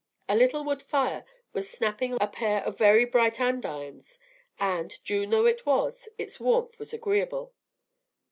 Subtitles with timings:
[0.27, 4.17] A little wood fire was snapping on a pair of very bright andirons,
[4.59, 7.53] and, June though it was, its warmth was agreeable.